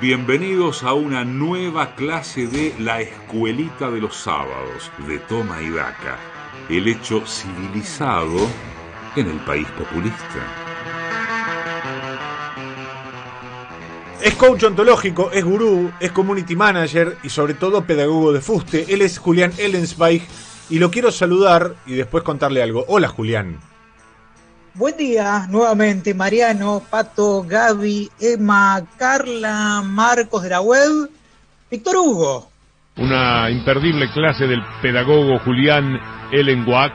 Bienvenidos 0.00 0.82
a 0.82 0.94
una 0.94 1.26
nueva 1.26 1.94
clase 1.94 2.46
de 2.46 2.74
La 2.78 3.02
Escuelita 3.02 3.90
de 3.90 4.00
los 4.00 4.16
Sábados 4.16 4.90
de 5.06 5.18
Toma 5.18 5.60
y 5.60 5.68
Daca, 5.68 6.18
el 6.70 6.88
hecho 6.88 7.22
civilizado 7.26 8.38
en 9.14 9.28
el 9.28 9.36
país 9.40 9.68
populista. 9.76 10.40
Es 14.22 14.34
coach 14.36 14.64
ontológico, 14.64 15.30
es 15.32 15.44
gurú, 15.44 15.92
es 16.00 16.12
community 16.12 16.56
manager 16.56 17.18
y 17.22 17.28
sobre 17.28 17.52
todo 17.52 17.84
pedagogo 17.84 18.32
de 18.32 18.40
fuste. 18.40 18.86
Él 18.88 19.02
es 19.02 19.18
Julián 19.18 19.52
Ellensweig 19.58 20.22
y 20.70 20.78
lo 20.78 20.90
quiero 20.90 21.10
saludar 21.10 21.74
y 21.84 21.92
después 21.92 22.24
contarle 22.24 22.62
algo. 22.62 22.86
Hola 22.88 23.08
Julián. 23.08 23.69
Buen 24.74 24.96
día 24.96 25.48
nuevamente, 25.50 26.14
Mariano, 26.14 26.80
Pato, 26.88 27.42
Gaby, 27.42 28.08
Emma, 28.20 28.80
Carla, 28.96 29.82
Marcos 29.84 30.44
de 30.44 30.48
la 30.48 30.60
web, 30.60 31.10
Víctor 31.68 31.96
Hugo. 31.96 32.50
Una 32.96 33.50
imperdible 33.50 34.08
clase 34.12 34.46
del 34.46 34.62
pedagogo 34.80 35.40
Julián 35.40 35.98
Ellen 36.30 36.64
Wax 36.68 36.94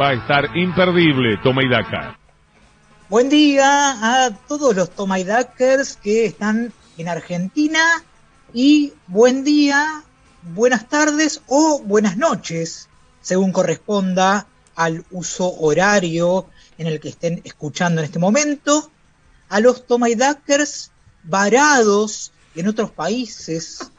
va 0.00 0.10
a 0.10 0.12
estar 0.12 0.56
imperdible, 0.56 1.36
toma 1.42 1.64
y 1.64 1.68
daca. 1.68 2.16
Buen 3.08 3.28
día 3.28 4.26
a 4.26 4.30
todos 4.46 4.76
los 4.76 4.90
tomaidakers 4.90 5.96
que 5.96 6.26
están 6.26 6.72
en 6.96 7.08
Argentina 7.08 8.04
y 8.54 8.92
buen 9.08 9.42
día, 9.42 10.04
buenas 10.42 10.88
tardes 10.88 11.42
o 11.48 11.80
buenas 11.84 12.16
noches, 12.16 12.88
según 13.20 13.50
corresponda 13.50 14.46
al 14.76 15.04
uso 15.10 15.52
horario 15.58 16.46
en 16.80 16.86
el 16.86 16.98
que 16.98 17.10
estén 17.10 17.42
escuchando 17.44 18.00
en 18.00 18.06
este 18.06 18.18
momento, 18.18 18.90
a 19.50 19.60
los 19.60 19.86
Tomaidakers 19.86 20.90
varados 21.22 22.32
en 22.54 22.68
otros 22.68 22.90
países, 22.90 23.90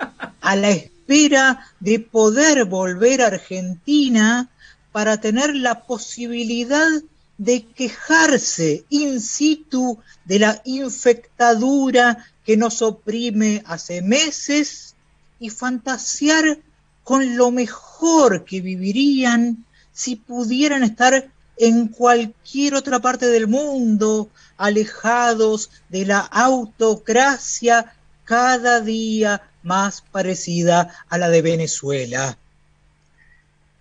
a 0.41 0.55
la 0.55 0.71
espera 0.71 1.67
de 1.79 1.99
poder 1.99 2.65
volver 2.65 3.21
a 3.21 3.27
Argentina 3.27 4.49
para 4.91 5.21
tener 5.21 5.55
la 5.55 5.83
posibilidad 5.85 6.89
de 7.37 7.67
quejarse 7.67 8.83
in 8.89 9.21
situ 9.21 9.99
de 10.25 10.39
la 10.39 10.61
infectadura 10.65 12.25
que 12.43 12.57
nos 12.57 12.81
oprime 12.81 13.61
hace 13.67 14.01
meses 14.01 14.95
y 15.39 15.51
fantasear 15.51 16.57
con 17.03 17.37
lo 17.37 17.51
mejor 17.51 18.43
que 18.43 18.59
vivirían 18.59 19.65
si 19.91 20.15
pudieran 20.15 20.83
estar 20.83 21.31
en 21.61 21.89
cualquier 21.89 22.73
otra 22.73 22.99
parte 23.01 23.27
del 23.27 23.47
mundo, 23.47 24.31
alejados 24.57 25.69
de 25.89 26.07
la 26.07 26.21
autocracia 26.21 27.93
cada 28.25 28.81
día 28.81 29.43
más 29.61 30.01
parecida 30.01 30.91
a 31.07 31.19
la 31.19 31.29
de 31.29 31.43
Venezuela. 31.43 32.35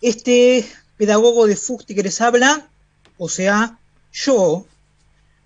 Este 0.02 0.68
pedagogo 0.98 1.46
de 1.46 1.56
Fusti 1.56 1.94
que 1.94 2.02
les 2.02 2.20
habla, 2.20 2.68
o 3.16 3.30
sea, 3.30 3.78
yo, 4.12 4.66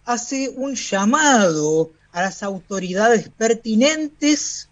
hace 0.04 0.48
un 0.56 0.74
llamado 0.74 1.92
a 2.10 2.22
las 2.22 2.42
autoridades 2.42 3.28
pertinentes 3.28 4.68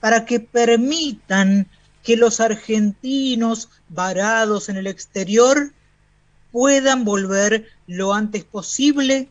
para 0.00 0.26
que 0.26 0.40
permitan 0.40 1.66
que 2.02 2.18
los 2.18 2.40
argentinos 2.40 3.70
varados 3.88 4.68
en 4.68 4.76
el 4.76 4.86
exterior 4.86 5.72
puedan 6.56 7.04
volver 7.04 7.68
lo 7.86 8.14
antes 8.14 8.42
posible 8.42 9.28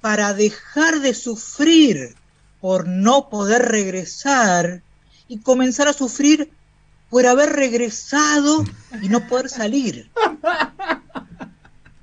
para 0.00 0.32
dejar 0.32 1.00
de 1.00 1.12
sufrir 1.12 2.14
por 2.60 2.86
no 2.86 3.28
poder 3.28 3.62
regresar 3.62 4.80
y 5.26 5.38
comenzar 5.38 5.88
a 5.88 5.92
sufrir 5.92 6.52
por 7.10 7.26
haber 7.26 7.48
regresado 7.48 8.64
y 9.02 9.08
no 9.08 9.26
poder 9.26 9.48
salir. 9.48 10.08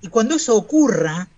Y 0.02 0.10
cuando 0.10 0.36
eso 0.36 0.58
ocurra, 0.58 1.30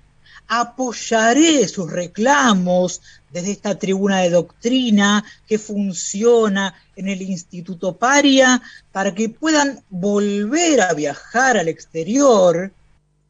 apoyaré 0.47 1.67
sus 1.67 1.91
reclamos 1.91 3.03
desde 3.31 3.51
esta 3.51 3.77
tribuna 3.77 4.21
de 4.21 4.31
doctrina 4.31 5.23
que 5.47 5.59
funciona 5.59 6.73
en 6.95 7.07
el 7.07 7.21
Instituto 7.21 7.97
Paria 7.97 8.63
para 8.91 9.13
que 9.13 9.29
puedan 9.29 9.83
volver 9.91 10.81
a 10.81 10.95
viajar 10.95 11.57
al 11.57 11.67
exterior 11.67 12.73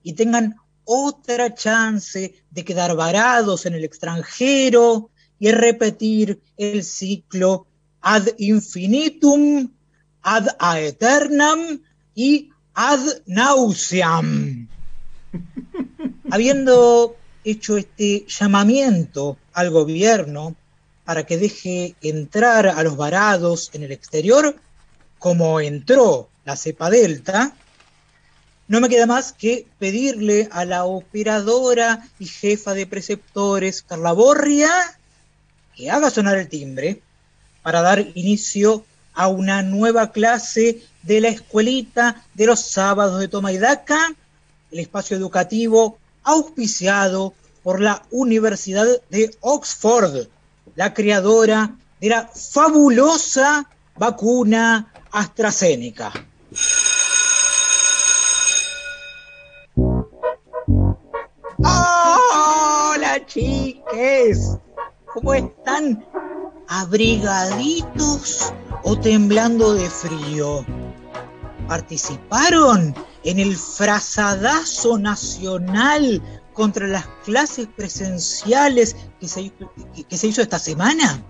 y 0.03 0.13
tengan 0.13 0.56
otra 0.85 1.53
chance 1.53 2.34
de 2.50 2.66
quedar 2.66 2.95
varados 2.95 3.66
en 3.66 3.73
el 3.73 3.84
extranjero 3.84 5.09
y 5.39 5.51
repetir 5.51 6.39
el 6.57 6.84
ciclo 6.84 7.66
ad 8.01 8.28
infinitum, 8.38 9.72
ad 10.22 10.47
aeternam 10.59 11.81
y 12.16 12.50
ad 12.73 13.00
nauseam. 13.25 14.67
Habiendo 16.31 17.16
hecho 17.44 17.78
este 17.78 18.25
llamamiento 18.28 19.38
al 19.53 19.69
gobierno 19.72 20.56
para 21.06 21.25
que 21.25 21.38
deje 21.38 21.95
entrar 22.01 22.68
a 22.68 22.83
los 22.83 22.95
varados 22.95 23.69
en 23.73 23.83
el 23.83 23.91
exterior, 23.91 24.56
como 25.19 25.59
entró 25.59 26.29
la 26.45 26.56
cepa 26.56 26.89
delta, 26.89 27.56
no 28.72 28.80
me 28.80 28.88
queda 28.88 29.06
más 29.06 29.34
que 29.34 29.68
pedirle 29.80 30.48
a 30.50 30.64
la 30.64 30.86
operadora 30.86 32.08
y 32.20 32.26
jefa 32.26 32.74
de 32.74 32.88
preceptores, 32.88 33.84
Carla 33.84 34.14
Borria, 34.14 34.72
que 35.76 35.92
haga 35.92 36.09
sonar 36.09 36.38
el 36.38 36.48
timbre 36.48 37.02
para 37.64 37.81
dar 37.81 38.00
inicio 38.16 38.86
a 39.14 39.28
una 39.28 39.62
nueva 39.62 40.14
clase 40.14 40.81
de 41.04 41.20
la 41.20 41.28
escuelita 41.28 42.24
de 42.34 42.46
los 42.46 42.62
sábados 42.62 43.20
de 43.20 43.28
Toma 43.28 43.52
y 43.52 43.58
Daca, 43.58 44.16
el 44.72 44.80
espacio 44.80 45.18
educativo 45.18 46.00
auspiciado 46.24 47.34
por 47.64 47.81
la 47.81 48.04
Universidad 48.10 48.88
de 49.10 49.36
Oxford, 49.42 50.30
la 50.78 50.94
creadora 50.94 51.76
de 52.00 52.08
la 52.08 52.26
fabulosa 52.34 53.68
vacuna 53.98 54.94
AstraZeneca. 55.12 56.14
Chiques, 63.34 64.58
¿cómo 65.14 65.34
están? 65.34 66.06
¿Abrigaditos 66.68 68.53
o 68.84 68.97
temblando 68.97 69.74
de 69.74 69.90
frío? 69.90 70.66
¿Participaron 71.68 72.94
en 73.24 73.40
el 73.40 73.56
frazadazo 73.56 74.97
nacional 74.97 76.22
contra 76.53 76.88
las 76.88 77.08
clases 77.24 77.68
presenciales 77.68 78.96
que 79.19 79.28
se, 79.28 79.53
que 80.09 80.18
se 80.18 80.28
hizo 80.28 80.42
esta 80.42 80.59
semana? 80.59 81.24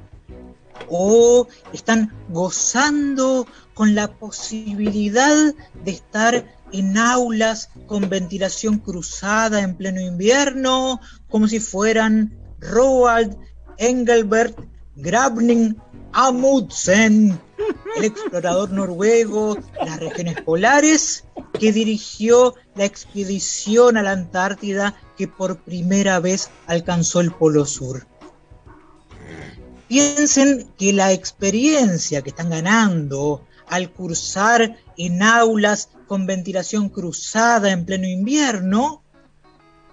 ¿O 0.90 1.48
están 1.72 2.12
gozando 2.30 3.46
con 3.76 3.94
la 3.94 4.08
posibilidad 4.08 5.54
de 5.84 5.92
estar 5.92 6.61
en 6.72 6.98
aulas 6.98 7.70
con 7.88 8.10
ventilación 8.10 8.80
cruzada 8.80 9.62
en 9.62 9.76
pleno 9.76 10.02
invierno, 10.02 11.00
como 11.30 11.48
si 11.48 11.60
fueran 11.60 12.38
Roald 12.60 13.38
Engelbert 13.78 14.58
Grabning 14.96 15.78
Amundsen, 16.14 17.40
el 17.96 18.04
explorador 18.04 18.72
noruego 18.72 19.56
de 19.56 19.86
las 19.86 20.00
regiones 20.00 20.42
polares, 20.42 21.24
que 21.60 21.72
dirigió 21.72 22.56
la 22.76 22.86
expedición 22.86 23.98
a 23.98 24.04
la 24.04 24.12
Antártida 24.12 24.96
que 25.18 25.28
por 25.28 25.58
primera 25.64 26.20
vez 26.20 26.50
alcanzó 26.68 27.22
el 27.22 27.32
Polo 27.32 27.66
Sur. 27.66 28.08
Piensen 29.92 30.72
que 30.78 30.94
la 30.94 31.12
experiencia 31.12 32.22
que 32.22 32.30
están 32.30 32.50
ganando 32.50 33.46
al 33.68 33.92
cursar 33.92 34.78
en 34.96 35.22
aulas 35.22 35.90
con 36.08 36.26
ventilación 36.26 36.88
cruzada 36.88 37.74
en 37.74 37.84
pleno 37.84 38.08
invierno, 38.08 39.04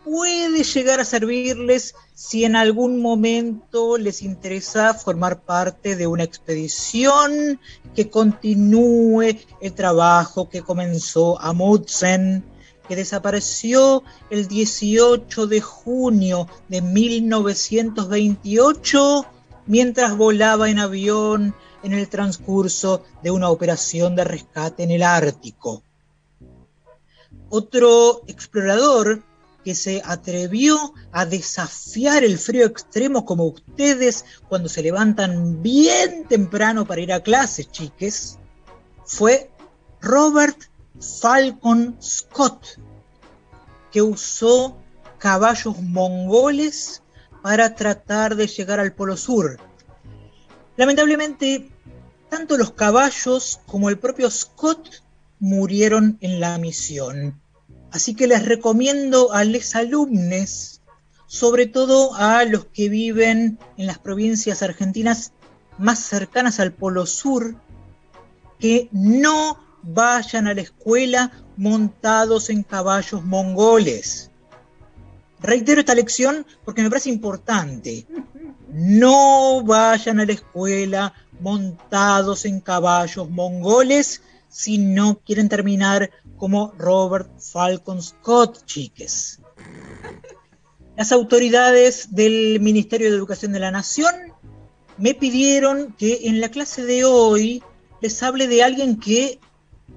puede 0.04 0.62
llegar 0.62 1.00
a 1.00 1.04
servirles 1.04 1.96
si 2.14 2.44
en 2.44 2.54
algún 2.54 3.02
momento 3.02 3.98
les 3.98 4.22
interesa 4.22 4.94
formar 4.94 5.42
parte 5.42 5.96
de 5.96 6.06
una 6.06 6.22
expedición 6.22 7.58
que 7.96 8.08
continúe 8.08 9.36
el 9.60 9.72
trabajo 9.72 10.48
que 10.48 10.62
comenzó 10.62 11.40
Amundsen, 11.40 12.44
que 12.86 12.94
desapareció 12.94 14.04
el 14.30 14.46
18 14.46 15.48
de 15.48 15.60
junio 15.60 16.46
de 16.68 16.82
1928 16.82 19.26
mientras 19.68 20.16
volaba 20.16 20.68
en 20.70 20.80
avión 20.80 21.54
en 21.82 21.92
el 21.92 22.08
transcurso 22.08 23.04
de 23.22 23.30
una 23.30 23.50
operación 23.50 24.16
de 24.16 24.24
rescate 24.24 24.82
en 24.82 24.90
el 24.90 25.02
Ártico. 25.02 25.82
Otro 27.50 28.22
explorador 28.26 29.22
que 29.64 29.74
se 29.74 30.02
atrevió 30.04 30.94
a 31.12 31.26
desafiar 31.26 32.24
el 32.24 32.38
frío 32.38 32.66
extremo 32.66 33.24
como 33.24 33.44
ustedes 33.44 34.24
cuando 34.48 34.68
se 34.68 34.82
levantan 34.82 35.62
bien 35.62 36.24
temprano 36.26 36.86
para 36.86 37.02
ir 37.02 37.12
a 37.12 37.22
clases, 37.22 37.70
chiques, 37.70 38.38
fue 39.04 39.50
Robert 40.00 40.58
Falcon 41.20 41.96
Scott, 42.00 42.78
que 43.90 44.02
usó 44.02 44.76
caballos 45.18 45.80
mongoles 45.82 47.02
para 47.48 47.74
tratar 47.74 48.36
de 48.36 48.46
llegar 48.46 48.78
al 48.78 48.92
Polo 48.92 49.16
Sur. 49.16 49.56
Lamentablemente, 50.76 51.70
tanto 52.28 52.58
los 52.58 52.72
caballos 52.72 53.60
como 53.64 53.88
el 53.88 53.98
propio 53.98 54.30
Scott 54.30 55.02
murieron 55.38 56.18
en 56.20 56.40
la 56.40 56.58
misión. 56.58 57.40
Así 57.90 58.14
que 58.14 58.26
les 58.26 58.44
recomiendo 58.44 59.32
a 59.32 59.44
los 59.44 59.74
alumnos, 59.76 60.82
sobre 61.26 61.64
todo 61.64 62.14
a 62.16 62.44
los 62.44 62.66
que 62.66 62.90
viven 62.90 63.58
en 63.78 63.86
las 63.86 63.98
provincias 63.98 64.62
argentinas 64.62 65.32
más 65.78 66.00
cercanas 66.00 66.60
al 66.60 66.74
Polo 66.74 67.06
Sur, 67.06 67.54
que 68.58 68.90
no 68.92 69.58
vayan 69.82 70.48
a 70.48 70.52
la 70.52 70.60
escuela 70.60 71.32
montados 71.56 72.50
en 72.50 72.62
caballos 72.62 73.24
mongoles. 73.24 74.27
Reitero 75.40 75.80
esta 75.80 75.94
lección 75.94 76.46
porque 76.64 76.82
me 76.82 76.90
parece 76.90 77.10
importante. 77.10 78.06
No 78.68 79.62
vayan 79.64 80.20
a 80.20 80.26
la 80.26 80.32
escuela 80.32 81.14
montados 81.40 82.44
en 82.44 82.60
caballos 82.60 83.30
mongoles 83.30 84.22
si 84.48 84.78
no 84.78 85.20
quieren 85.20 85.48
terminar 85.48 86.10
como 86.36 86.72
Robert 86.78 87.30
Falcon 87.40 88.02
Scott, 88.02 88.64
chiques. 88.64 89.40
Las 90.96 91.12
autoridades 91.12 92.14
del 92.14 92.58
Ministerio 92.60 93.10
de 93.10 93.16
Educación 93.16 93.52
de 93.52 93.60
la 93.60 93.70
Nación 93.70 94.14
me 94.96 95.14
pidieron 95.14 95.94
que 95.96 96.20
en 96.24 96.40
la 96.40 96.50
clase 96.50 96.84
de 96.84 97.04
hoy 97.04 97.62
les 98.00 98.22
hable 98.22 98.48
de 98.48 98.64
alguien 98.64 98.98
que, 98.98 99.38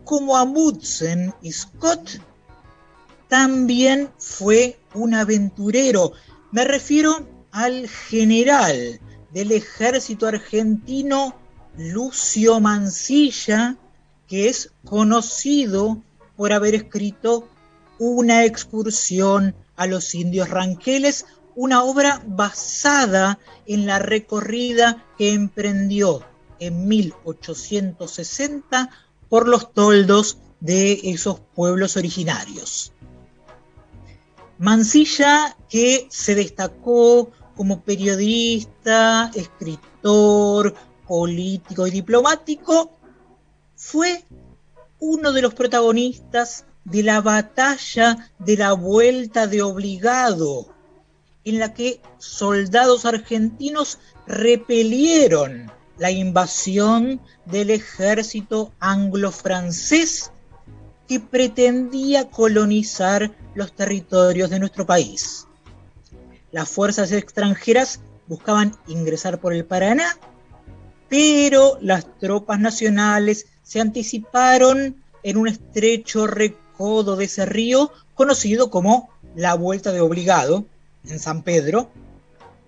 como 0.03 0.37
Amundsen 0.37 1.33
y 1.41 1.51
Scott, 1.51 2.19
también 3.31 4.11
fue 4.17 4.77
un 4.93 5.13
aventurero. 5.13 6.11
Me 6.51 6.65
refiero 6.65 7.25
al 7.51 7.87
general 7.87 8.99
del 9.31 9.53
ejército 9.53 10.27
argentino 10.27 11.39
Lucio 11.77 12.59
Mansilla, 12.59 13.77
que 14.27 14.49
es 14.49 14.73
conocido 14.83 16.03
por 16.35 16.51
haber 16.51 16.75
escrito 16.75 17.47
una 17.99 18.43
excursión 18.43 19.55
a 19.77 19.87
los 19.87 20.13
indios 20.13 20.49
ranqueles, 20.49 21.25
una 21.55 21.85
obra 21.85 22.21
basada 22.27 23.39
en 23.65 23.85
la 23.85 23.99
recorrida 23.99 25.05
que 25.17 25.31
emprendió 25.31 26.25
en 26.59 26.85
1860 26.85 28.89
por 29.29 29.47
los 29.47 29.71
toldos 29.71 30.37
de 30.59 30.99
esos 31.05 31.39
pueblos 31.55 31.95
originarios. 31.95 32.91
Mansilla, 34.61 35.57
que 35.67 36.07
se 36.11 36.35
destacó 36.35 37.31
como 37.55 37.81
periodista, 37.81 39.31
escritor, 39.33 40.75
político 41.07 41.87
y 41.87 41.89
diplomático, 41.89 42.91
fue 43.75 44.23
uno 44.99 45.31
de 45.31 45.41
los 45.41 45.55
protagonistas 45.55 46.65
de 46.85 47.01
la 47.01 47.21
batalla 47.21 48.31
de 48.37 48.57
la 48.57 48.73
Vuelta 48.73 49.47
de 49.47 49.63
Obligado, 49.63 50.71
en 51.43 51.57
la 51.57 51.73
que 51.73 51.99
soldados 52.19 53.05
argentinos 53.05 53.97
repelieron 54.27 55.71
la 55.97 56.11
invasión 56.11 57.19
del 57.47 57.71
ejército 57.71 58.73
anglo-francés 58.79 60.31
que 61.11 61.19
pretendía 61.19 62.29
colonizar 62.29 63.35
los 63.53 63.75
territorios 63.75 64.49
de 64.49 64.59
nuestro 64.59 64.85
país. 64.85 65.45
Las 66.53 66.69
fuerzas 66.69 67.11
extranjeras 67.11 67.99
buscaban 68.27 68.77
ingresar 68.87 69.41
por 69.41 69.51
el 69.51 69.65
Paraná, 69.65 70.17
pero 71.09 71.77
las 71.81 72.17
tropas 72.17 72.61
nacionales 72.61 73.47
se 73.61 73.81
anticiparon 73.81 75.03
en 75.21 75.35
un 75.35 75.49
estrecho 75.49 76.27
recodo 76.27 77.17
de 77.17 77.25
ese 77.25 77.45
río 77.45 77.91
conocido 78.13 78.69
como 78.69 79.09
la 79.35 79.53
Vuelta 79.55 79.91
de 79.91 79.99
Obligado 79.99 80.63
en 81.03 81.19
San 81.19 81.43
Pedro 81.43 81.89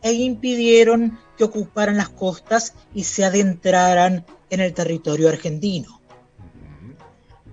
e 0.01 0.11
impidieron 0.11 1.17
que 1.37 1.45
ocuparan 1.45 1.95
las 1.95 2.09
costas 2.09 2.73
y 2.93 3.05
se 3.05 3.23
adentraran 3.23 4.25
en 4.49 4.59
el 4.59 4.73
territorio 4.73 5.29
argentino 5.29 6.02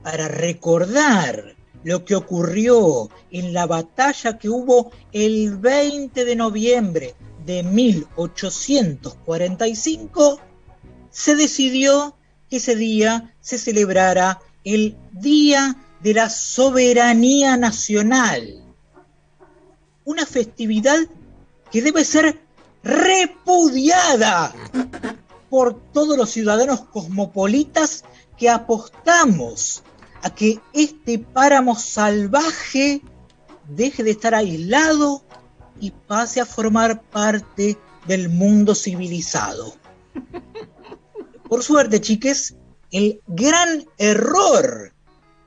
para 0.02 0.28
recordar 0.28 1.56
lo 1.82 2.04
que 2.04 2.14
ocurrió 2.14 3.08
en 3.30 3.52
la 3.52 3.66
batalla 3.66 4.38
que 4.38 4.48
hubo 4.48 4.92
el 5.12 5.58
20 5.58 6.24
de 6.24 6.36
noviembre 6.36 7.16
de 7.44 7.62
1845, 7.62 10.40
se 11.10 11.36
decidió 11.36 12.16
que 12.48 12.56
ese 12.58 12.76
día 12.76 13.34
se 13.40 13.58
celebrara 13.58 14.40
el 14.64 14.96
Día 15.12 15.76
de 16.00 16.14
la 16.14 16.28
Soberanía 16.28 17.56
Nacional, 17.56 18.64
una 20.04 20.26
festividad 20.26 20.98
que 21.70 21.82
debe 21.82 22.04
ser 22.04 22.40
repudiada 22.82 24.52
por 25.48 25.80
todos 25.92 26.16
los 26.16 26.30
ciudadanos 26.30 26.80
cosmopolitas 26.82 28.04
que 28.38 28.48
apostamos 28.48 29.82
a 30.22 30.34
que 30.34 30.60
este 30.72 31.18
páramo 31.18 31.76
salvaje 31.76 33.02
deje 33.68 34.02
de 34.02 34.10
estar 34.10 34.34
aislado 34.34 35.22
y 35.80 35.90
pase 35.90 36.40
a 36.40 36.46
formar 36.46 37.02
parte 37.02 37.78
del 38.06 38.28
mundo 38.28 38.74
civilizado. 38.74 39.74
Por 41.48 41.62
suerte, 41.62 42.00
chiques, 42.00 42.54
el 42.90 43.20
gran 43.26 43.86
error 43.98 44.92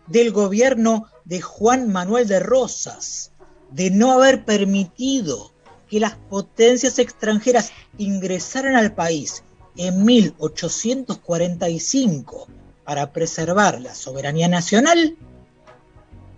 del 0.08 0.32
gobierno 0.32 1.08
de 1.26 1.42
Juan 1.42 1.92
Manuel 1.92 2.28
de 2.28 2.40
Rosas 2.40 3.32
de 3.72 3.90
no 3.90 4.12
haber 4.12 4.46
permitido 4.46 5.52
que 5.90 6.00
las 6.00 6.16
potencias 6.16 7.00
extranjeras 7.00 7.72
ingresaran 7.98 8.76
al 8.76 8.94
país 8.94 9.44
en 9.76 10.06
1845 10.06 12.48
para 12.84 13.12
preservar 13.12 13.82
la 13.82 13.96
soberanía 13.96 14.48
nacional, 14.48 15.18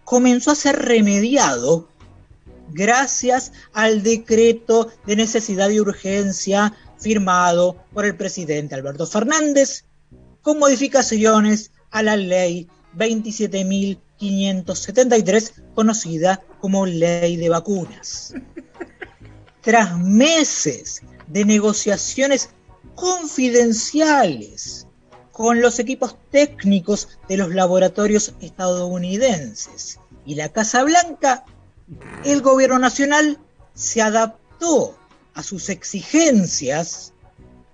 comenzó 0.03 0.51
a 0.51 0.55
ser 0.55 0.77
remediado 0.77 1.89
gracias 2.69 3.51
al 3.73 4.03
decreto 4.03 4.91
de 5.05 5.15
necesidad 5.15 5.69
y 5.69 5.79
urgencia 5.79 6.73
firmado 6.97 7.77
por 7.93 8.05
el 8.05 8.15
presidente 8.15 8.75
Alberto 8.75 9.07
Fernández, 9.07 9.85
con 10.41 10.59
modificaciones 10.59 11.71
a 11.91 12.03
la 12.03 12.17
ley 12.17 12.67
27.573, 12.97 15.53
conocida 15.73 16.43
como 16.59 16.85
ley 16.85 17.37
de 17.37 17.47
vacunas. 17.49 18.33
Tras 19.61 19.97
meses 19.97 21.01
de 21.27 21.45
negociaciones 21.45 22.49
confidenciales 22.95 24.84
con 25.35 25.59
los 25.59 25.79
equipos 25.79 26.15
técnicos 26.31 27.09
de 27.27 27.35
los 27.35 27.53
laboratorios 27.53 28.33
estadounidenses. 28.39 29.99
Y 30.25 30.35
la 30.35 30.47
Casa 30.47 30.81
Blanca, 30.85 31.43
el 32.23 32.41
gobierno 32.41 32.79
nacional 32.79 33.37
se 33.73 34.01
adaptó 34.01 34.97
a 35.33 35.43
sus 35.43 35.67
exigencias 35.67 37.11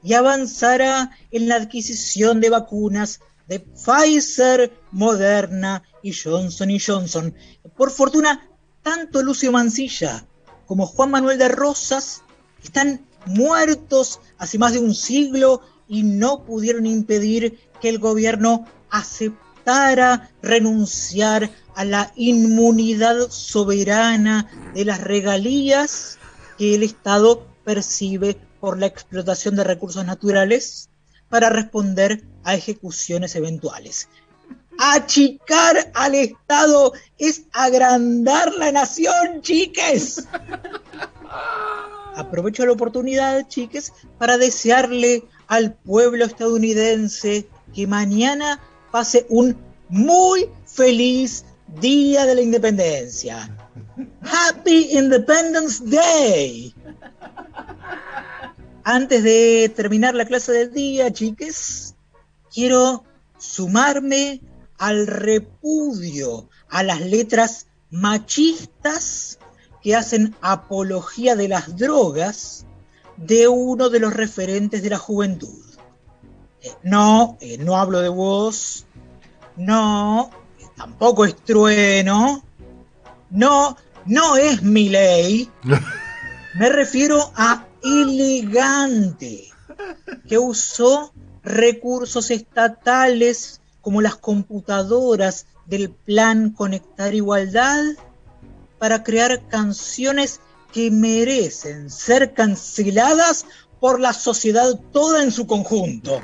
y 0.02 0.16
avanzará 0.16 1.12
en 1.30 1.50
la 1.50 1.58
adquisición 1.58 2.42
de 2.42 2.50
vacunas 2.50 3.20
de 3.48 3.60
Pfizer, 3.60 4.74
Moderna 4.92 5.84
y 6.02 6.14
Johnson 6.14 6.70
Johnson. 6.84 7.36
Por 7.78 7.92
fortuna, 7.92 8.50
tanto 8.82 9.22
Lucio 9.22 9.52
Mancilla 9.52 10.26
como 10.66 10.88
Juan 10.88 11.12
Manuel 11.12 11.38
de 11.38 11.50
Rosas 11.50 12.24
están 12.64 13.06
muertos 13.28 14.20
hace 14.40 14.58
más 14.58 14.74
de 14.74 14.80
un 14.80 14.96
siglo 14.96 15.62
y 15.92 16.04
no 16.04 16.46
pudieron 16.46 16.86
impedir 16.86 17.60
que 17.82 17.90
el 17.90 18.00
gobierno 18.00 18.66
aceptara 18.90 20.32
renunciar 20.42 21.52
a 21.76 21.84
la 21.84 22.14
inmunidad 22.16 23.30
soberana 23.30 24.50
de 24.74 24.86
las 24.86 25.02
regalías 25.02 26.18
que 26.58 26.76
el 26.76 26.84
Estado 26.84 27.46
percibe 27.66 28.38
por 28.62 28.80
la 28.80 28.86
explotación 28.86 29.58
de 29.58 29.66
recursos 29.66 30.06
naturales 30.06 30.90
para 31.28 31.50
responder 31.50 32.24
a 32.46 32.56
ejecuciones 32.56 33.36
eventuales. 33.36 34.08
Achicar 34.80 35.92
al 35.94 36.16
Estado 36.16 36.94
es 37.18 37.44
agrandar 37.52 38.54
la 38.54 38.72
nación, 38.72 39.42
chiques. 39.42 40.26
Aprovecho 42.16 42.66
la 42.66 42.72
oportunidad, 42.72 43.46
chiques, 43.50 43.92
para 44.18 44.38
desearle 44.38 45.26
al 45.52 45.74
pueblo 45.74 46.24
estadounidense 46.24 47.46
que 47.76 47.86
mañana 47.86 48.62
pase 48.90 49.26
un 49.28 49.58
muy 49.90 50.50
feliz 50.66 51.44
Día 51.68 52.26
de 52.26 52.36
la 52.36 52.42
Independencia. 52.42 53.54
Happy 54.22 54.98
Independence 54.98 55.84
Day. 55.84 56.74
Antes 58.86 59.24
de 59.26 59.70
terminar 59.76 60.16
la 60.16 60.24
clase 60.24 60.54
del 60.54 60.72
día, 60.72 61.12
chiques, 61.12 61.96
quiero 62.50 63.04
sumarme 63.38 64.40
al 64.78 65.06
repudio 65.06 66.48
a 66.70 66.82
las 66.82 67.02
letras 67.02 67.68
machistas 67.90 69.38
que 69.84 69.98
hacen 69.98 70.34
apología 70.40 71.36
de 71.36 71.50
las 71.50 71.76
drogas 71.76 72.66
de 73.26 73.48
uno 73.48 73.90
de 73.90 74.00
los 74.00 74.14
referentes 74.14 74.82
de 74.82 74.90
la 74.90 74.98
juventud. 74.98 75.64
Eh, 76.62 76.72
no, 76.84 77.38
eh, 77.40 77.58
no 77.58 77.78
hablo 77.78 78.00
de 78.00 78.10
vos, 78.10 78.86
no, 79.56 80.30
tampoco 80.76 81.26
es 81.26 81.36
trueno, 81.36 82.44
no, 83.30 83.78
no 84.06 84.36
es 84.38 84.62
mi 84.64 84.90
ley. 84.90 85.50
Me 86.54 86.70
refiero 86.70 87.32
a 87.36 87.66
elegante, 87.84 89.50
que 90.28 90.38
usó 90.38 91.14
recursos 91.44 92.30
estatales 92.30 93.62
como 93.82 94.02
las 94.02 94.16
computadoras 94.16 95.48
del 95.66 95.90
plan 95.90 96.52
Conectar 96.52 97.16
Igualdad 97.16 97.84
para 98.78 99.04
crear 99.04 99.48
canciones 99.48 100.42
que 100.72 100.92
merecen 100.92 101.90
ser 101.90 102.34
canceladas 102.34 103.46
por 103.80 104.00
la 104.00 104.14
sociedad 104.14 104.80
toda 104.92 105.24
en 105.24 105.32
su 105.32 105.48
conjunto. 105.48 106.22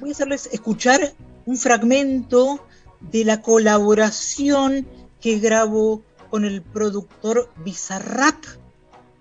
Voy 0.00 0.10
a 0.10 0.12
hacerles 0.12 0.48
escuchar 0.52 1.14
un 1.46 1.56
fragmento 1.56 2.66
de 3.00 3.24
la 3.24 3.42
colaboración 3.42 4.86
que 5.20 5.38
grabó 5.38 6.02
con 6.30 6.44
el 6.44 6.62
productor 6.62 7.50
Bizarrap 7.64 8.36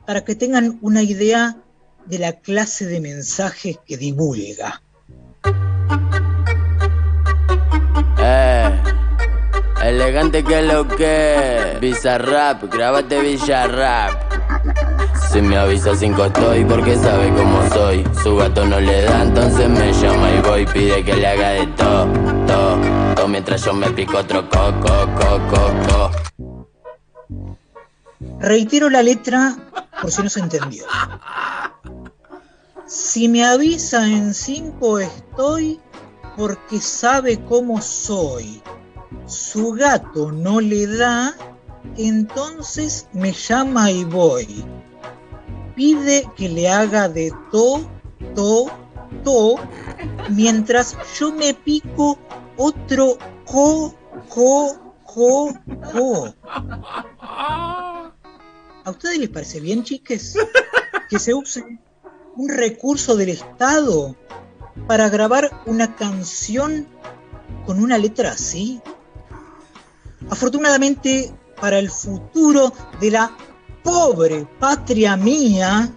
para 0.05 0.23
que 0.23 0.35
tengan 0.35 0.79
una 0.81 1.03
idea 1.03 1.61
de 2.05 2.19
la 2.19 2.39
clase 2.39 2.85
de 2.85 3.01
mensajes 3.01 3.77
que 3.85 3.97
divulga. 3.97 4.81
Elegante 10.17 10.43
que 10.43 10.61
lo 10.63 10.87
que, 10.87 11.77
Bizarrap, 11.79 12.63
grabate 12.73 13.21
Villarrap. 13.21 14.33
Si 15.29 15.41
me 15.41 15.57
avisa 15.57 15.95
cinco 15.95 16.25
estoy 16.25 16.65
porque 16.65 16.95
sabe 16.95 17.31
cómo 17.35 17.69
soy. 17.69 18.03
Su 18.23 18.35
gato 18.35 18.65
no 18.65 18.79
le 18.79 19.03
da, 19.03 19.21
entonces 19.21 19.69
me 19.69 19.93
llama 19.93 20.31
y 20.31 20.41
voy. 20.41 20.65
Pide 20.65 21.03
que 21.03 21.13
le 21.13 21.27
haga 21.27 21.49
de 21.49 21.67
todo, 21.67 22.07
todo, 22.47 22.79
todo. 23.15 23.27
Mientras 23.27 23.63
yo 23.63 23.73
me 23.73 23.91
pico 23.91 24.17
otro 24.17 24.49
coco, 24.49 25.07
coco, 25.19 25.71
coco. 25.85 26.11
Reitero 28.39 28.89
la 28.89 29.03
letra 29.03 29.55
por 30.01 30.09
si 30.09 30.23
no 30.23 30.29
se 30.29 30.39
entendió. 30.39 30.85
Si 32.87 33.27
me 33.27 33.45
avisa 33.45 34.07
en 34.07 34.33
cinco 34.33 34.97
estoy 34.97 35.79
porque 36.35 36.79
sabe 36.79 37.39
cómo 37.45 37.81
soy. 37.81 38.63
Su 39.27 39.73
gato 39.73 40.31
no 40.31 40.61
le 40.61 40.87
da, 40.87 41.35
entonces 41.97 43.07
me 43.11 43.33
llama 43.33 43.91
y 43.91 44.05
voy. 44.05 44.63
Pide 45.75 46.29
que 46.37 46.47
le 46.47 46.69
haga 46.69 47.09
de 47.09 47.33
to, 47.51 47.81
to, 48.33 48.67
to, 49.25 49.55
mientras 50.29 50.95
yo 51.19 51.33
me 51.33 51.53
pico 51.53 52.17
otro 52.55 53.17
co, 53.45 53.93
co, 54.29 54.77
co, 55.03 55.53
co. 55.91 56.33
¿A 57.19 58.13
ustedes 58.89 59.19
les 59.19 59.29
parece 59.29 59.59
bien, 59.59 59.83
chiques, 59.83 60.37
que 61.09 61.19
se 61.19 61.33
use 61.33 61.65
un 62.37 62.47
recurso 62.47 63.17
del 63.17 63.29
Estado 63.29 64.15
para 64.87 65.09
grabar 65.09 65.63
una 65.65 65.97
canción 65.97 66.87
con 67.65 67.83
una 67.83 67.97
letra 67.97 68.31
así? 68.31 68.81
Afortunadamente, 70.29 71.33
para 71.59 71.79
el 71.79 71.89
futuro 71.89 72.73
de 72.99 73.11
la 73.11 73.35
pobre 73.83 74.47
patria 74.59 75.15
mía, 75.15 75.91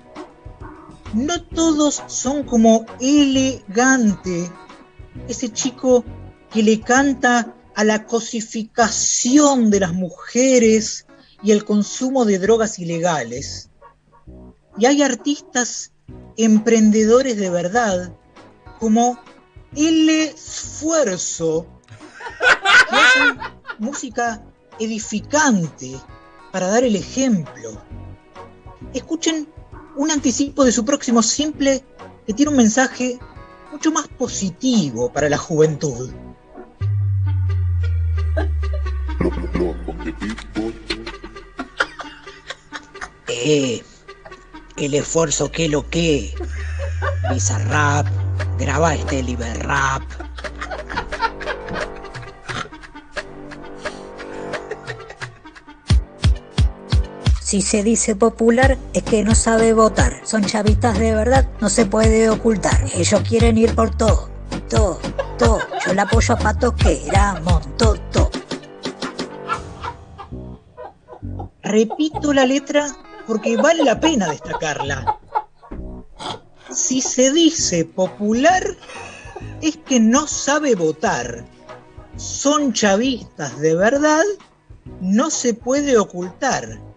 no 1.12 1.42
todos 1.42 2.02
son 2.06 2.44
como 2.44 2.86
elegante, 3.00 4.50
ese 5.28 5.52
chico 5.52 6.04
que 6.52 6.62
le 6.62 6.80
canta 6.80 7.54
a 7.74 7.84
la 7.84 8.06
cosificación 8.06 9.70
de 9.70 9.80
las 9.80 9.92
mujeres 9.92 11.06
y 11.42 11.52
el 11.52 11.64
consumo 11.64 12.24
de 12.24 12.38
drogas 12.38 12.78
ilegales. 12.78 13.70
Y 14.78 14.86
hay 14.86 15.02
artistas 15.02 15.92
emprendedores 16.36 17.36
de 17.36 17.50
verdad, 17.50 18.12
como 18.78 19.18
El 19.74 20.08
Esfuerzo, 20.08 21.66
que 22.90 22.96
hacen 22.96 23.59
música 23.80 24.42
edificante 24.78 25.98
para 26.52 26.68
dar 26.68 26.84
el 26.84 26.94
ejemplo. 26.94 27.82
Escuchen 28.94 29.48
un 29.96 30.10
anticipo 30.10 30.64
de 30.64 30.72
su 30.72 30.84
próximo 30.84 31.22
simple 31.22 31.84
que 32.26 32.34
tiene 32.34 32.50
un 32.50 32.56
mensaje 32.56 33.18
mucho 33.72 33.90
más 33.90 34.06
positivo 34.08 35.12
para 35.12 35.28
la 35.28 35.38
juventud. 35.38 36.10
Eh, 43.42 43.82
el 44.76 44.92
esfuerzo 44.92 45.50
que 45.50 45.68
lo 45.68 45.88
que. 45.88 46.34
Bizarrap, 47.32 48.06
graba 48.58 48.94
este 48.94 49.22
Liberrap. 49.22 50.02
Si 57.50 57.62
se 57.62 57.82
dice 57.82 58.14
popular 58.14 58.78
es 58.92 59.02
que 59.02 59.24
no 59.24 59.34
sabe 59.34 59.72
votar. 59.72 60.20
Son 60.22 60.44
chavistas 60.44 60.96
de 61.00 61.12
verdad, 61.16 61.48
no 61.60 61.68
se 61.68 61.84
puede 61.84 62.30
ocultar. 62.30 62.80
Ellos 62.94 63.22
quieren 63.28 63.58
ir 63.58 63.74
por 63.74 63.92
todo, 63.96 64.30
todo, 64.68 65.00
todo. 65.36 65.58
Yo 65.84 65.92
le 65.92 66.00
apoyo 66.00 66.34
a 66.34 66.38
Pato 66.38 66.76
que 66.76 67.04
era 67.08 67.40
montoto. 67.40 68.30
Repito 71.64 72.32
la 72.32 72.46
letra 72.46 72.86
porque 73.26 73.56
vale 73.56 73.82
la 73.82 73.98
pena 73.98 74.30
destacarla. 74.30 75.18
Si 76.70 77.00
se 77.00 77.32
dice 77.32 77.84
popular 77.84 78.62
es 79.60 79.76
que 79.76 79.98
no 79.98 80.28
sabe 80.28 80.76
votar. 80.76 81.44
Son 82.14 82.72
chavistas 82.72 83.58
de 83.58 83.74
verdad, 83.74 84.22
no 85.00 85.30
se 85.30 85.52
puede 85.52 85.98
ocultar. 85.98 86.89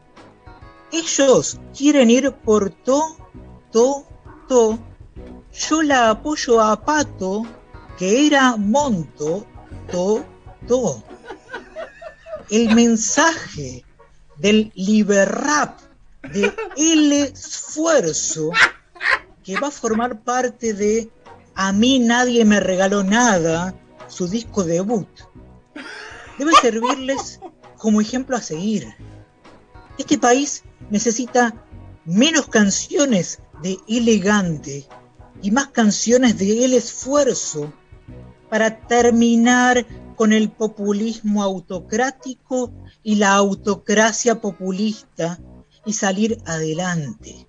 Ellos 0.93 1.59
quieren 1.75 2.11
ir 2.11 2.31
por 2.31 2.69
to, 2.69 3.17
to, 3.71 4.05
to. 4.47 4.77
Yo 5.51 5.81
la 5.81 6.11
apoyo 6.11 6.61
a 6.61 6.79
Pato, 6.79 7.47
que 7.97 8.27
era 8.27 8.55
monto, 8.57 9.47
to, 9.91 10.23
to. 10.67 11.03
El 12.51 12.75
mensaje 12.75 13.83
del 14.37 14.71
Liberrap 14.75 15.79
de 16.31 16.53
El 16.77 17.11
Esfuerzo, 17.11 18.51
que 19.43 19.59
va 19.59 19.69
a 19.69 19.71
formar 19.71 20.21
parte 20.21 20.75
de 20.75 21.09
A 21.55 21.73
mí 21.73 21.97
nadie 21.97 22.45
me 22.45 22.59
regaló 22.59 23.03
nada, 23.03 23.73
su 24.07 24.27
disco 24.27 24.63
debut. 24.63 25.09
Debe 26.37 26.51
servirles 26.61 27.39
como 27.77 27.99
ejemplo 27.99 28.37
a 28.37 28.41
seguir. 28.41 28.93
Este 29.97 30.17
país 30.17 30.63
necesita 30.89 31.65
menos 32.05 32.47
canciones 32.47 33.39
de 33.61 33.77
elegante 33.87 34.87
y 35.41 35.51
más 35.51 35.67
canciones 35.67 36.37
de 36.37 36.65
el 36.65 36.73
esfuerzo 36.73 37.71
para 38.49 38.79
terminar 38.87 39.85
con 40.15 40.33
el 40.33 40.51
populismo 40.51 41.43
autocrático 41.43 42.71
y 43.01 43.15
la 43.15 43.33
autocracia 43.33 44.39
populista 44.41 45.39
y 45.85 45.93
salir 45.93 46.37
adelante. 46.45 47.47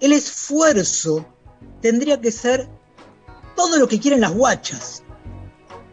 El 0.00 0.12
esfuerzo 0.12 1.26
tendría 1.80 2.20
que 2.20 2.32
ser 2.32 2.68
todo 3.56 3.78
lo 3.78 3.88
que 3.88 4.00
quieren 4.00 4.20
las 4.20 4.32
guachas. 4.32 5.02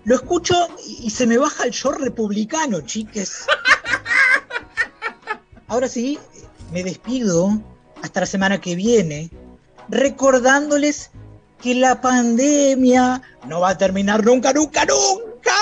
Lo 0.06 0.16
escucho 0.16 0.56
y 0.88 1.10
se 1.10 1.28
me 1.28 1.38
baja 1.38 1.66
el 1.66 1.72
short 1.72 2.00
republicano, 2.00 2.82
chiques. 2.82 3.46
Ahora 5.70 5.88
sí, 5.88 6.18
me 6.74 6.84
despido 6.84 7.62
hasta 8.02 8.22
la 8.22 8.26
semana 8.26 8.60
que 8.60 8.74
viene, 8.74 9.30
recordándoles 9.88 11.12
que 11.62 11.76
la 11.76 12.02
pandemia 12.02 13.22
no 13.48 13.60
va 13.60 13.70
a 13.70 13.78
terminar 13.78 14.26
nunca, 14.26 14.52
nunca, 14.52 14.84
nunca. 14.86 15.54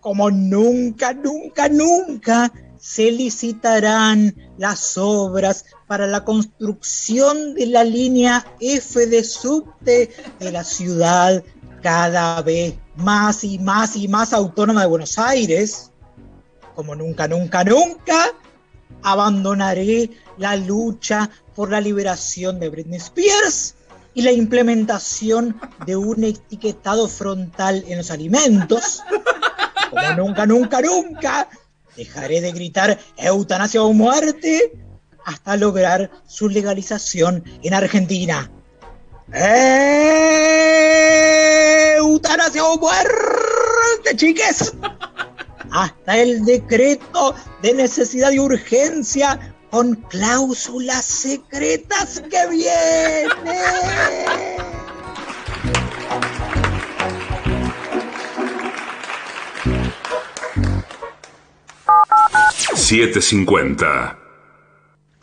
Como 0.00 0.30
nunca, 0.30 1.12
nunca, 1.12 1.68
nunca 1.68 2.52
se 2.78 3.10
licitarán 3.10 4.34
las 4.56 4.96
obras 4.96 5.66
para 5.86 6.06
la 6.06 6.24
construcción 6.24 7.54
de 7.54 7.66
la 7.66 7.84
línea 7.84 8.46
F 8.60 9.06
de 9.06 9.24
subte 9.24 10.10
de 10.40 10.52
la 10.52 10.64
ciudad 10.64 11.44
cada 11.82 12.40
vez 12.40 12.76
más 12.96 13.44
y 13.44 13.58
más 13.58 13.94
y 13.94 14.08
más 14.08 14.32
autónoma 14.32 14.80
de 14.80 14.86
Buenos 14.86 15.18
Aires. 15.18 15.90
Como 16.74 16.94
nunca, 16.94 17.28
nunca, 17.28 17.62
nunca 17.62 18.34
abandonaré 19.04 20.10
la 20.38 20.56
lucha 20.56 21.30
por 21.54 21.70
la 21.70 21.80
liberación 21.80 22.58
de 22.58 22.68
Britney 22.70 22.98
Spears 22.98 23.76
y 24.14 24.22
la 24.22 24.32
implementación 24.32 25.60
de 25.86 25.94
un 25.94 26.24
etiquetado 26.24 27.06
frontal 27.08 27.84
en 27.86 27.98
los 27.98 28.10
alimentos. 28.10 29.02
Como 29.90 30.12
nunca, 30.16 30.46
nunca, 30.46 30.80
nunca 30.80 31.48
dejaré 31.96 32.40
de 32.40 32.50
gritar 32.52 32.98
eutanasia 33.16 33.82
o 33.82 33.92
muerte 33.92 34.72
hasta 35.24 35.56
lograr 35.56 36.10
su 36.26 36.48
legalización 36.48 37.44
en 37.62 37.74
Argentina. 37.74 38.50
¡Eutanasia 41.96 42.64
o 42.64 42.78
muerte, 42.78 44.16
chiques! 44.16 44.74
Hasta 45.74 46.18
el 46.18 46.44
decreto 46.44 47.34
de 47.60 47.74
necesidad 47.74 48.30
y 48.30 48.38
urgencia 48.38 49.56
con 49.72 49.96
cláusulas 50.08 51.04
secretas 51.04 52.22
que 52.30 52.46
viene. 52.48 53.28
750. 62.76 64.23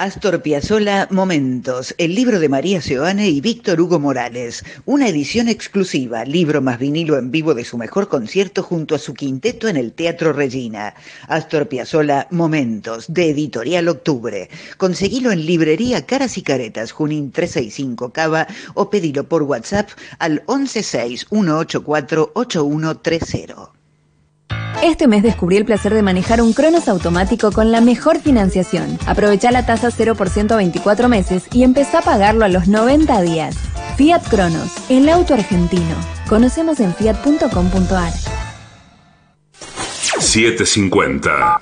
Astor 0.01 0.41
Piazzolla 0.41 1.07
Momentos, 1.11 1.93
el 1.99 2.15
libro 2.15 2.39
de 2.39 2.49
María 2.49 2.81
Seoane 2.81 3.29
y 3.29 3.39
Víctor 3.39 3.79
Hugo 3.79 3.99
Morales, 3.99 4.65
una 4.85 5.07
edición 5.07 5.47
exclusiva, 5.47 6.25
libro 6.25 6.59
más 6.59 6.79
vinilo 6.79 7.19
en 7.19 7.29
vivo 7.29 7.53
de 7.53 7.63
su 7.63 7.77
mejor 7.77 8.07
concierto 8.07 8.63
junto 8.63 8.95
a 8.95 8.97
su 8.97 9.13
quinteto 9.13 9.67
en 9.67 9.77
el 9.77 9.93
Teatro 9.93 10.33
Regina. 10.33 10.95
Astor 11.27 11.67
Piazzolla 11.67 12.25
Momentos, 12.31 13.13
de 13.13 13.29
Editorial 13.29 13.89
Octubre. 13.89 14.49
Conseguilo 14.77 15.31
en 15.31 15.45
librería 15.45 16.03
Caras 16.03 16.35
y 16.39 16.41
Caretas, 16.41 16.91
Junín 16.91 17.31
365 17.31 18.11
Cava 18.11 18.47
o 18.73 18.89
pedilo 18.89 19.25
por 19.25 19.43
WhatsApp 19.43 19.91
al 20.17 20.41
116 20.47 21.27
184 21.29 22.31
8130. 22.33 23.80
Este 24.81 25.07
mes 25.07 25.21
descubrí 25.21 25.57
el 25.57 25.65
placer 25.65 25.93
de 25.93 26.01
manejar 26.01 26.41
un 26.41 26.53
Cronos 26.53 26.87
automático 26.87 27.51
con 27.51 27.71
la 27.71 27.81
mejor 27.81 28.19
financiación. 28.19 28.97
Aprovecha 29.05 29.51
la 29.51 29.65
tasa 29.65 29.89
0% 29.89 30.51
a 30.51 30.55
24 30.55 31.07
meses 31.07 31.45
y 31.53 31.63
empezá 31.63 31.99
a 31.99 32.01
pagarlo 32.01 32.45
a 32.45 32.49
los 32.49 32.67
90 32.67 33.21
días. 33.21 33.55
Fiat 33.97 34.27
Cronos, 34.27 34.71
el 34.89 35.07
auto 35.09 35.35
argentino. 35.35 35.95
Conocemos 36.27 36.79
en 36.79 36.95
fiat.com.ar. 36.95 38.13
750. 40.19 41.61